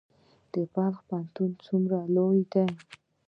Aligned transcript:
بلخ 0.73 0.95
پوهنتون 1.07 1.49
څومره 1.65 1.97
لوی 2.15 2.39
دی؟ 2.51 2.63